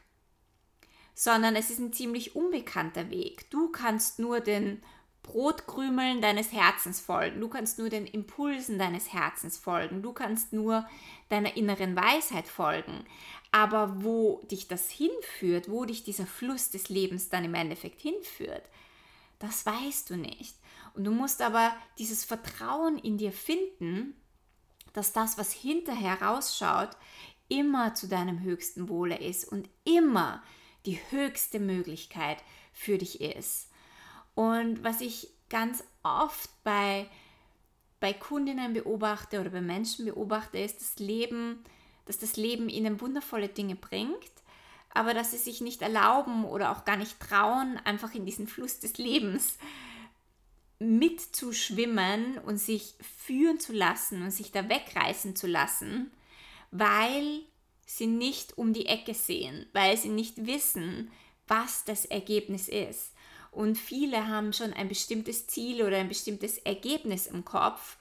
sondern 1.14 1.56
es 1.56 1.70
ist 1.70 1.80
ein 1.80 1.94
ziemlich 1.94 2.36
unbekannter 2.36 3.10
Weg. 3.10 3.50
Du 3.52 3.70
kannst 3.70 4.20
nur 4.20 4.40
den 4.40 4.82
Brotkrümeln 5.24 6.22
deines 6.22 6.52
Herzens 6.52 7.00
folgen. 7.00 7.40
Du 7.40 7.48
kannst 7.48 7.80
nur 7.80 7.90
den 7.90 8.06
Impulsen 8.06 8.78
deines 8.78 9.14
Herzens 9.14 9.58
folgen. 9.58 10.02
Du 10.02 10.12
kannst 10.12 10.52
nur 10.52 10.86
deiner 11.30 11.56
inneren 11.56 11.96
Weisheit 11.96 12.48
folgen. 12.48 13.06
Aber 13.52 14.04
wo 14.04 14.42
dich 14.52 14.68
das 14.68 14.90
hinführt, 14.90 15.70
wo 15.70 15.86
dich 15.86 16.04
dieser 16.04 16.26
Fluss 16.26 16.72
des 16.72 16.90
Lebens 16.90 17.30
dann 17.30 17.46
im 17.46 17.56
Endeffekt 17.56 18.02
hinführt, 18.02 18.64
das 19.40 19.66
weißt 19.66 20.10
du 20.10 20.18
nicht. 20.18 20.56
Und 20.94 21.06
du 21.06 21.12
musst 21.12 21.42
aber 21.42 21.76
dieses 21.98 22.24
Vertrauen 22.24 22.98
in 22.98 23.18
dir 23.18 23.32
finden, 23.32 24.16
dass 24.94 25.12
das, 25.12 25.38
was 25.38 25.52
hinterher 25.52 26.22
rausschaut, 26.22 26.92
immer 27.50 27.94
zu 27.96 28.08
deinem 28.08 28.42
höchsten 28.42 28.90
Wohle 28.90 29.18
ist 29.20 29.46
und 29.52 29.70
immer 29.84 30.44
die 30.86 31.00
höchste 31.10 31.60
Möglichkeit 31.60 32.38
für 32.72 32.98
dich 32.98 33.22
ist. 33.22 33.70
Und 34.36 34.84
was 34.84 35.02
ich 35.02 35.30
ganz 35.50 35.84
oft 36.04 36.50
bei, 36.64 37.08
bei 38.00 38.14
Kundinnen 38.14 38.74
beobachte 38.74 39.40
oder 39.40 39.52
bei 39.52 39.62
Menschen 39.62 40.06
beobachte, 40.06 40.60
ist 40.60 40.82
das 40.82 41.00
Leben, 41.00 41.64
dass 42.06 42.18
das 42.18 42.36
Leben 42.36 42.70
ihnen 42.70 43.02
wundervolle 43.02 43.50
Dinge 43.50 43.76
bringt, 43.76 44.32
aber 44.94 45.14
dass 45.14 45.32
sie 45.32 45.38
sich 45.38 45.62
nicht 45.62 45.82
erlauben 45.82 46.46
oder 46.46 46.72
auch 46.72 46.86
gar 46.86 46.98
nicht 46.98 47.20
trauen, 47.20 47.80
einfach 47.84 48.14
in 48.14 48.26
diesen 48.26 48.48
Fluss 48.48 48.80
des 48.80 48.98
Lebens 48.98 49.58
mitzuschwimmen 50.84 52.38
und 52.40 52.58
sich 52.58 52.96
führen 53.18 53.60
zu 53.60 53.74
lassen 53.74 54.22
und 54.22 54.32
sich 54.32 54.52
da 54.52 54.70
wegreißen 54.70 55.36
zu 55.36 55.48
lassen, 55.48 56.12
weil 56.72 57.42
sie 57.86 58.08
nicht 58.08 58.58
um 58.58 58.74
die 58.74 58.88
Ecke 58.88 59.14
sehen, 59.14 59.66
weil 59.74 59.98
sie 59.98 60.10
nicht 60.10 60.46
wissen, 60.46 61.12
was 61.48 61.84
das 61.86 62.06
Ergebnis 62.06 62.68
ist. 62.68 63.14
Und 63.52 63.78
viele 63.78 64.28
haben 64.28 64.52
schon 64.52 64.74
ein 64.74 64.88
bestimmtes 64.88 65.48
Ziel 65.48 65.84
oder 65.84 65.98
ein 65.98 66.08
bestimmtes 66.08 66.58
Ergebnis 66.58 67.28
im 67.28 67.46
Kopf 67.46 67.98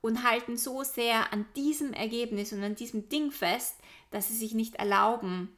und 0.00 0.22
halten 0.22 0.56
so 0.56 0.82
sehr 0.82 1.32
an 1.32 1.46
diesem 1.56 1.92
Ergebnis 1.92 2.52
und 2.52 2.62
an 2.62 2.74
diesem 2.74 3.08
Ding 3.08 3.30
fest, 3.30 3.76
dass 4.10 4.28
sie 4.28 4.36
sich 4.36 4.54
nicht 4.54 4.76
erlauben, 4.76 5.54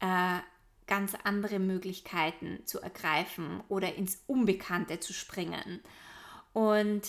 äh, 0.00 0.38
ganz 0.86 1.12
andere 1.22 1.58
Möglichkeiten 1.58 2.60
zu 2.66 2.80
ergreifen 2.80 3.62
oder 3.68 3.94
ins 3.94 4.22
Unbekannte 4.26 5.00
zu 5.00 5.12
springen. 5.12 5.80
Und 6.52 7.02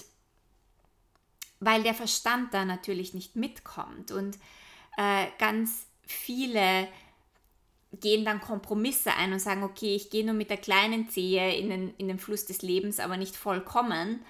weil 1.59 1.83
der 1.83 1.93
Verstand 1.93 2.53
da 2.53 2.65
natürlich 2.65 3.13
nicht 3.13 3.35
mitkommt 3.35 4.11
und 4.11 4.37
äh, 4.97 5.27
ganz 5.37 5.85
viele 6.01 6.87
gehen 7.99 8.25
dann 8.25 8.41
Kompromisse 8.41 9.13
ein 9.13 9.33
und 9.33 9.39
sagen, 9.39 9.63
okay, 9.63 9.95
ich 9.95 10.09
gehe 10.09 10.25
nur 10.25 10.33
mit 10.33 10.49
der 10.49 10.57
kleinen 10.57 11.09
Zehe 11.09 11.55
in 11.55 11.69
den, 11.69 11.93
in 11.97 12.07
den 12.07 12.19
Fluss 12.19 12.45
des 12.45 12.61
Lebens, 12.61 12.99
aber 12.99 13.17
nicht 13.17 13.35
vollkommen 13.35 14.21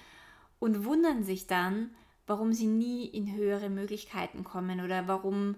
und 0.58 0.84
wundern 0.84 1.24
sich 1.24 1.46
dann, 1.46 1.90
warum 2.26 2.52
sie 2.52 2.66
nie 2.66 3.06
in 3.06 3.34
höhere 3.34 3.70
Möglichkeiten 3.70 4.44
kommen 4.44 4.80
oder 4.80 5.08
warum 5.08 5.56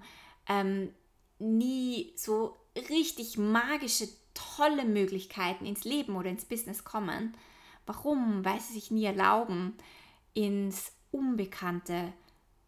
ähm, 0.48 0.90
nie 1.38 2.12
so 2.16 2.56
richtig 2.88 3.38
magische, 3.38 4.08
tolle 4.34 4.84
Möglichkeiten 4.84 5.64
ins 5.66 5.84
Leben 5.84 6.16
oder 6.16 6.30
ins 6.30 6.44
Business 6.44 6.84
kommen. 6.84 7.34
Warum? 7.86 8.44
Weil 8.44 8.60
sie 8.60 8.74
sich 8.74 8.90
nie 8.90 9.04
erlauben, 9.04 9.76
ins 10.32 10.92
Unbekannte 11.10 12.12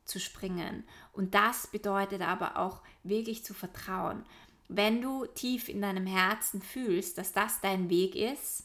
zu 0.04 0.20
springen. 0.20 0.84
Und 1.12 1.34
das 1.34 1.66
bedeutet 1.66 2.22
aber 2.22 2.56
auch 2.56 2.82
wirklich 3.02 3.44
zu 3.44 3.54
vertrauen. 3.54 4.24
Wenn 4.68 5.00
du 5.00 5.26
tief 5.26 5.68
in 5.68 5.80
deinem 5.80 6.06
Herzen 6.06 6.62
fühlst, 6.62 7.18
dass 7.18 7.32
das 7.32 7.60
dein 7.60 7.90
Weg 7.90 8.14
ist, 8.14 8.64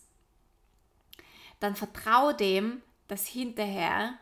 dann 1.60 1.76
vertraue 1.76 2.34
dem, 2.34 2.82
dass 3.08 3.28
hinterher 3.28 4.18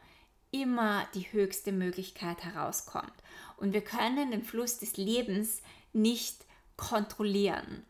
immer 0.52 1.06
die 1.14 1.32
höchste 1.32 1.72
Möglichkeit 1.72 2.44
herauskommt. 2.44 3.14
Und 3.58 3.74
wir 3.74 3.82
können 3.82 4.32
den 4.32 4.44
Fluss 4.44 4.80
des 4.80 4.98
Lebens 4.98 5.62
nicht 5.94 6.46
kontrollieren. 6.76 7.86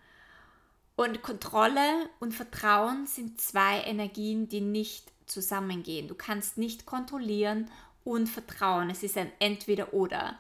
Und 1.00 1.22
Kontrolle 1.22 2.10
und 2.20 2.34
Vertrauen 2.34 3.08
sind 3.08 3.40
zwei 3.40 3.80
Energien, 3.84 4.50
die 4.50 4.60
nicht 4.60 5.14
zusammengehen. 5.28 6.10
Du 6.10 6.14
kannst 6.14 6.58
nicht 6.58 6.86
kontrollieren 6.86 7.72
und 8.04 8.28
vertrauen. 8.28 8.90
Es 8.90 9.02
ist 9.02 9.18
ein 9.18 9.32
Entweder-Oder. 9.40 10.38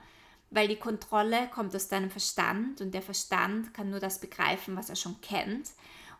Weil 0.49 0.67
die 0.67 0.75
Kontrolle 0.75 1.47
kommt 1.47 1.73
aus 1.77 1.87
deinem 1.87 2.11
Verstand 2.11 2.81
und 2.81 2.93
der 2.93 3.01
Verstand 3.01 3.73
kann 3.73 3.89
nur 3.89 4.01
das 4.01 4.19
begreifen, 4.19 4.75
was 4.75 4.89
er 4.89 4.97
schon 4.97 5.21
kennt. 5.21 5.69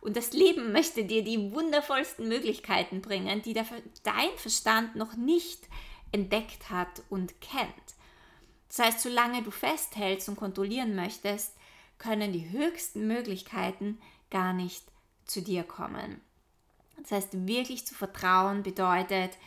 Und 0.00 0.16
das 0.16 0.32
Leben 0.32 0.72
möchte 0.72 1.04
dir 1.04 1.22
die 1.22 1.52
wundervollsten 1.52 2.26
Möglichkeiten 2.26 3.02
bringen, 3.02 3.42
die 3.42 3.52
der, 3.52 3.66
dein 4.04 4.30
Verstand 4.38 4.96
noch 4.96 5.16
nicht 5.16 5.68
entdeckt 6.12 6.70
hat 6.70 7.02
und 7.10 7.42
kennt. 7.42 7.68
Das 8.68 8.78
heißt, 8.78 9.00
solange 9.00 9.42
du 9.42 9.50
festhältst 9.50 10.30
und 10.30 10.36
kontrollieren 10.36 10.94
möchtest, 10.94 11.52
können 11.98 12.32
die 12.32 12.48
höchsten 12.48 13.06
Möglichkeiten 13.06 13.98
gar 14.30 14.52
nicht 14.52 14.84
zu 15.24 15.42
dir 15.42 15.64
kommen. 15.64 16.20
Das 16.98 17.12
heißt, 17.12 17.46
wirklich 17.46 17.86
zu 17.86 17.94
vertrauen 17.94 18.62
bedeutet, 18.62 19.38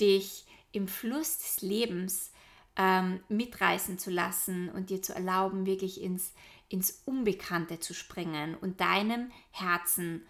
dich 0.00 0.46
im 0.72 0.88
Fluss 0.88 1.38
des 1.38 1.62
Lebens 1.62 2.32
ähm, 2.76 3.20
mitreißen 3.28 3.98
zu 3.98 4.10
lassen 4.10 4.70
und 4.70 4.90
dir 4.90 5.02
zu 5.02 5.14
erlauben, 5.14 5.66
wirklich 5.66 6.00
ins, 6.00 6.32
ins 6.68 7.02
Unbekannte 7.04 7.80
zu 7.80 7.94
springen 7.94 8.54
und 8.54 8.80
deinem 8.80 9.32
Herzen 9.50 10.26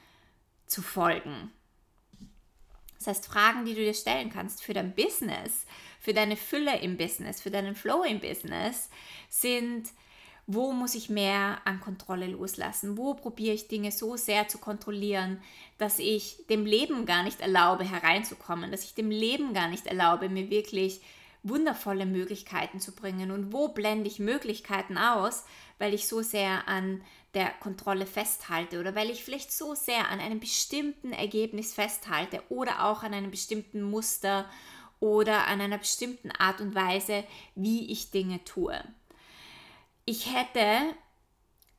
zu 0.66 0.82
folgen. 0.82 1.52
Das 2.98 3.06
heißt, 3.06 3.26
Fragen, 3.26 3.64
die 3.64 3.74
du 3.74 3.80
dir 3.80 3.94
stellen 3.94 4.30
kannst 4.30 4.62
für 4.62 4.74
dein 4.74 4.94
Business, 4.94 5.66
für 6.00 6.12
deine 6.12 6.36
Fülle 6.36 6.80
im 6.80 6.96
Business, 6.96 7.40
für 7.40 7.50
deinen 7.50 7.74
Flow 7.74 8.02
im 8.02 8.20
Business, 8.20 8.90
sind, 9.28 9.88
wo 10.52 10.72
muss 10.72 10.96
ich 10.96 11.08
mehr 11.08 11.58
an 11.64 11.78
Kontrolle 11.78 12.26
loslassen? 12.26 12.98
Wo 12.98 13.14
probiere 13.14 13.54
ich 13.54 13.68
Dinge 13.68 13.92
so 13.92 14.16
sehr 14.16 14.48
zu 14.48 14.58
kontrollieren, 14.58 15.40
dass 15.78 16.00
ich 16.00 16.44
dem 16.50 16.66
Leben 16.66 17.06
gar 17.06 17.22
nicht 17.22 17.40
erlaube, 17.40 17.84
hereinzukommen, 17.84 18.72
dass 18.72 18.82
ich 18.82 18.94
dem 18.94 19.12
Leben 19.12 19.54
gar 19.54 19.68
nicht 19.68 19.86
erlaube, 19.86 20.28
mir 20.28 20.50
wirklich 20.50 21.02
wundervolle 21.44 22.04
Möglichkeiten 22.04 22.80
zu 22.80 22.90
bringen. 22.92 23.30
Und 23.30 23.52
wo 23.52 23.68
blende 23.68 24.08
ich 24.08 24.18
Möglichkeiten 24.18 24.98
aus, 24.98 25.44
weil 25.78 25.94
ich 25.94 26.08
so 26.08 26.20
sehr 26.20 26.66
an 26.66 27.00
der 27.34 27.50
Kontrolle 27.60 28.04
festhalte 28.04 28.80
oder 28.80 28.96
weil 28.96 29.08
ich 29.08 29.22
vielleicht 29.22 29.52
so 29.52 29.76
sehr 29.76 30.08
an 30.08 30.18
einem 30.18 30.40
bestimmten 30.40 31.12
Ergebnis 31.12 31.74
festhalte 31.74 32.42
oder 32.48 32.86
auch 32.86 33.04
an 33.04 33.14
einem 33.14 33.30
bestimmten 33.30 33.82
Muster 33.82 34.50
oder 34.98 35.46
an 35.46 35.60
einer 35.60 35.78
bestimmten 35.78 36.32
Art 36.32 36.60
und 36.60 36.74
Weise, 36.74 37.22
wie 37.54 37.92
ich 37.92 38.10
Dinge 38.10 38.42
tue. 38.44 38.82
Ich 40.10 40.34
hätte, 40.34 40.92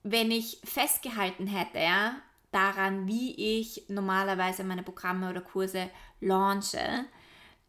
wenn 0.03 0.31
ich 0.31 0.61
festgehalten 0.63 1.47
hätte, 1.47 1.79
ja, 1.79 2.15
daran, 2.53 3.05
wie 3.05 3.59
ich 3.59 3.83
normalerweise 3.89 4.63
meine 4.63 4.83
Programme 4.83 5.29
oder 5.29 5.41
Kurse 5.41 5.89
launche, 6.21 7.03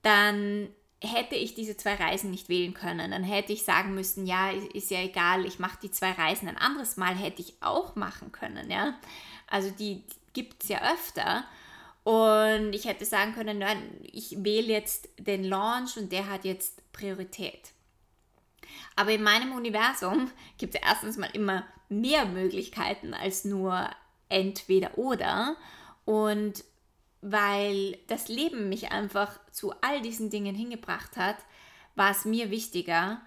dann 0.02 0.69
hätte 1.02 1.35
ich 1.35 1.57
diese 1.57 1.76
zwei 1.76 1.97
Reisen 1.97 2.31
nicht 2.31 2.49
wählen 2.49 2.75
können. 2.75 3.11
Dann 3.11 3.25
hätte 3.25 3.52
ich 3.52 3.64
sagen 3.64 3.97
müssen, 3.97 4.25
ja, 4.25 4.50
ist 4.50 4.92
ja 4.92 5.00
egal, 5.00 5.47
ich 5.47 5.59
mache 5.59 5.81
die 5.83 5.90
zwei 5.90 6.12
Reisen. 6.12 6.47
Ein 6.47 6.59
anderes 6.59 6.97
Mal 6.97 7.16
hätte 7.16 7.42
ich 7.42 7.61
auch 7.61 7.97
machen 7.97 8.31
können, 8.31 8.71
ja. 8.71 8.95
Also 9.49 9.69
die 9.71 10.04
gibt 10.33 10.62
es 10.62 10.69
ja 10.69 10.92
öfter. 10.92 11.42
Und 12.04 12.73
ich 12.73 12.85
hätte 12.85 13.04
sagen 13.04 13.35
können, 13.35 13.59
nein, 13.59 13.83
ich 14.04 14.45
wähle 14.45 14.69
jetzt 14.69 15.09
den 15.19 15.42
Launch 15.42 15.97
und 15.97 16.12
der 16.12 16.31
hat 16.31 16.45
jetzt 16.45 16.92
Priorität. 16.92 17.73
Aber 18.97 19.11
in 19.11 19.23
meinem 19.23 19.52
Universum 19.52 20.31
gibt 20.59 20.75
es 20.75 20.81
erstens 20.83 21.17
mal 21.17 21.31
immer 21.33 21.64
mehr 21.88 22.25
Möglichkeiten 22.26 23.14
als 23.14 23.45
nur 23.45 23.91
entweder 24.29 24.99
oder. 24.99 25.57
Und 26.05 26.64
weil 27.21 27.99
das 28.09 28.29
Leben 28.29 28.69
mich 28.69 28.91
einfach 28.91 29.38
zu 29.52 29.73
all 29.81 30.00
diesen 30.02 30.31
Dingen 30.31 30.55
hingebracht 30.55 31.17
hat, 31.17 31.37
war 31.95 32.11
es 32.11 32.25
mir 32.25 32.50
wichtiger, 32.50 33.21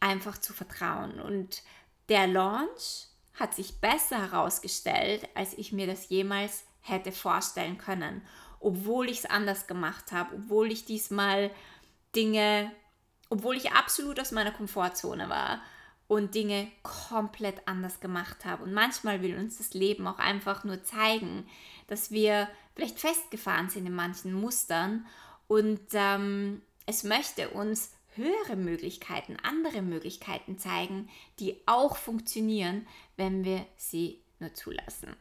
einfach 0.00 0.38
zu 0.38 0.52
vertrauen. 0.52 1.20
Und 1.20 1.62
der 2.08 2.26
Launch 2.26 3.06
hat 3.34 3.54
sich 3.54 3.80
besser 3.80 4.18
herausgestellt, 4.30 5.28
als 5.34 5.54
ich 5.56 5.72
mir 5.72 5.86
das 5.86 6.08
jemals 6.08 6.64
hätte 6.80 7.12
vorstellen 7.12 7.78
können. 7.78 8.22
Obwohl 8.60 9.08
ich 9.08 9.18
es 9.18 9.26
anders 9.26 9.66
gemacht 9.66 10.12
habe, 10.12 10.34
obwohl 10.34 10.72
ich 10.72 10.84
diesmal 10.84 11.50
Dinge, 12.14 12.72
obwohl 13.30 13.56
ich 13.56 13.72
absolut 13.72 14.20
aus 14.20 14.32
meiner 14.32 14.52
Komfortzone 14.52 15.28
war 15.28 15.60
und 16.06 16.34
Dinge 16.34 16.68
komplett 16.82 17.68
anders 17.68 18.00
gemacht 18.00 18.44
habe. 18.44 18.64
Und 18.64 18.72
manchmal 18.72 19.22
will 19.22 19.36
uns 19.36 19.58
das 19.58 19.74
Leben 19.74 20.06
auch 20.06 20.18
einfach 20.18 20.64
nur 20.64 20.82
zeigen, 20.82 21.46
dass 21.86 22.10
wir 22.10 22.48
vielleicht 22.74 22.98
festgefahren 22.98 23.68
sind 23.68 23.86
in 23.86 23.94
manchen 23.94 24.32
Mustern 24.32 25.06
und 25.46 25.80
ähm, 25.92 26.62
es 26.86 27.04
möchte 27.04 27.50
uns 27.50 27.92
höhere 28.14 28.56
Möglichkeiten, 28.56 29.36
andere 29.42 29.82
Möglichkeiten 29.82 30.58
zeigen, 30.58 31.08
die 31.38 31.56
auch 31.66 31.96
funktionieren, 31.96 32.86
wenn 33.16 33.44
wir 33.44 33.64
sie 33.76 34.20
nur 34.40 34.54
zulassen. 34.54 35.14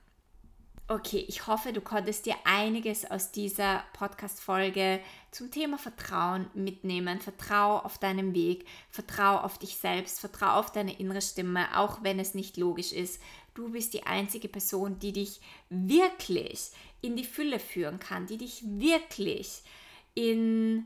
Okay, 0.90 1.26
ich 1.28 1.48
hoffe, 1.48 1.74
du 1.74 1.82
konntest 1.82 2.26
dir 2.26 2.36
einiges 2.46 3.04
aus 3.12 3.34
dieser 3.34 3.84
Podcast-Folge 3.92 5.02
zum 5.32 5.52
Thema 5.52 5.78
Vertrauen 5.78 6.48
mitnehmen. 6.54 7.20
Vertrau 7.20 7.80
auf 7.80 7.98
deinem 7.98 8.34
Weg, 8.34 8.66
vertrau 8.90 9.38
auf 9.40 9.58
dich 9.58 9.76
selbst, 9.76 10.22
vertrau 10.22 10.58
auf 10.58 10.72
deine 10.72 10.98
innere 10.98 11.22
Stimme, 11.22 11.78
auch 11.78 12.04
wenn 12.04 12.20
es 12.20 12.36
nicht 12.36 12.56
logisch 12.56 12.94
ist. 12.94 13.22
Du 13.54 13.72
bist 13.72 13.94
die 13.96 14.04
einzige 14.04 14.48
Person, 14.48 14.98
die 14.98 15.12
dich 15.12 15.42
wirklich 15.70 16.72
in 17.02 17.18
die 17.18 17.26
Fülle 17.26 17.60
führen 17.60 18.00
kann, 18.00 18.26
die 18.26 18.38
dich 18.38 18.64
wirklich 18.66 19.64
in 20.14 20.86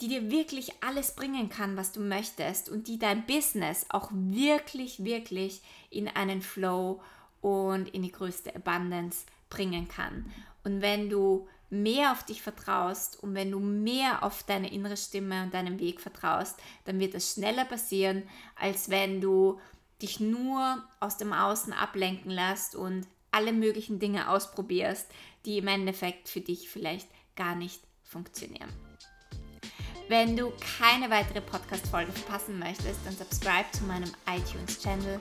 die 0.00 0.08
dir 0.08 0.30
wirklich 0.30 0.72
alles 0.82 1.14
bringen 1.14 1.48
kann, 1.48 1.76
was 1.76 1.92
du 1.92 2.00
möchtest 2.00 2.68
und 2.68 2.88
die 2.88 2.98
dein 2.98 3.26
Business 3.26 3.84
auch 3.88 4.10
wirklich, 4.12 5.04
wirklich 5.04 5.60
in 5.90 6.08
einen 6.08 6.40
Flow 6.40 7.02
und 7.40 7.88
in 7.88 8.02
die 8.02 8.12
größte 8.12 8.54
Abundance 8.54 9.26
bringen 9.50 9.88
kann. 9.88 10.30
Und 10.64 10.82
wenn 10.82 11.08
du 11.08 11.48
mehr 11.70 12.12
auf 12.12 12.24
dich 12.24 12.42
vertraust 12.42 13.22
und 13.22 13.34
wenn 13.34 13.50
du 13.50 13.60
mehr 13.60 14.22
auf 14.22 14.42
deine 14.42 14.72
innere 14.72 14.96
Stimme 14.96 15.42
und 15.42 15.54
deinen 15.54 15.78
Weg 15.78 16.00
vertraust, 16.00 16.56
dann 16.84 16.98
wird 16.98 17.14
das 17.14 17.32
schneller 17.34 17.64
passieren, 17.64 18.22
als 18.56 18.88
wenn 18.88 19.20
du 19.20 19.60
dich 20.00 20.20
nur 20.20 20.82
aus 21.00 21.16
dem 21.16 21.32
Außen 21.32 21.72
ablenken 21.72 22.30
lässt 22.30 22.74
und 22.74 23.06
alle 23.30 23.52
möglichen 23.52 23.98
Dinge 23.98 24.30
ausprobierst, 24.30 25.06
die 25.44 25.58
im 25.58 25.68
Endeffekt 25.68 26.28
für 26.28 26.40
dich 26.40 26.70
vielleicht 26.70 27.08
gar 27.36 27.54
nicht 27.54 27.82
funktionieren. 28.02 28.70
Wenn 30.08 30.36
du 30.38 30.52
keine 30.78 31.10
weitere 31.10 31.42
Podcast-Folge 31.42 32.12
verpassen 32.12 32.58
möchtest, 32.58 33.00
dann 33.04 33.14
subscribe 33.14 33.70
zu 33.72 33.84
meinem 33.84 34.10
iTunes-Channel 34.26 35.20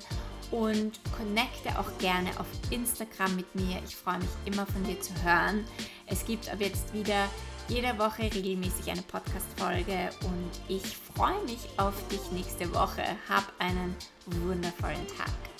und 0.51 0.99
connecte 1.17 1.77
auch 1.79 1.97
gerne 1.99 2.29
auf 2.39 2.47
Instagram 2.69 3.35
mit 3.35 3.55
mir. 3.55 3.81
Ich 3.87 3.95
freue 3.95 4.19
mich 4.19 4.29
immer 4.45 4.65
von 4.65 4.83
dir 4.83 4.99
zu 5.01 5.13
hören. 5.23 5.65
Es 6.05 6.25
gibt 6.25 6.49
ab 6.49 6.57
jetzt 6.59 6.93
wieder 6.93 7.27
jede 7.67 7.97
Woche 7.99 8.23
regelmäßig 8.23 8.89
eine 8.89 9.01
Podcast-Folge 9.01 10.09
und 10.23 10.51
ich 10.69 10.97
freue 11.15 11.43
mich 11.43 11.67
auf 11.77 11.93
dich 12.07 12.31
nächste 12.31 12.73
Woche. 12.73 13.03
Hab 13.27 13.51
einen 13.59 13.95
wundervollen 14.25 15.07
Tag. 15.17 15.56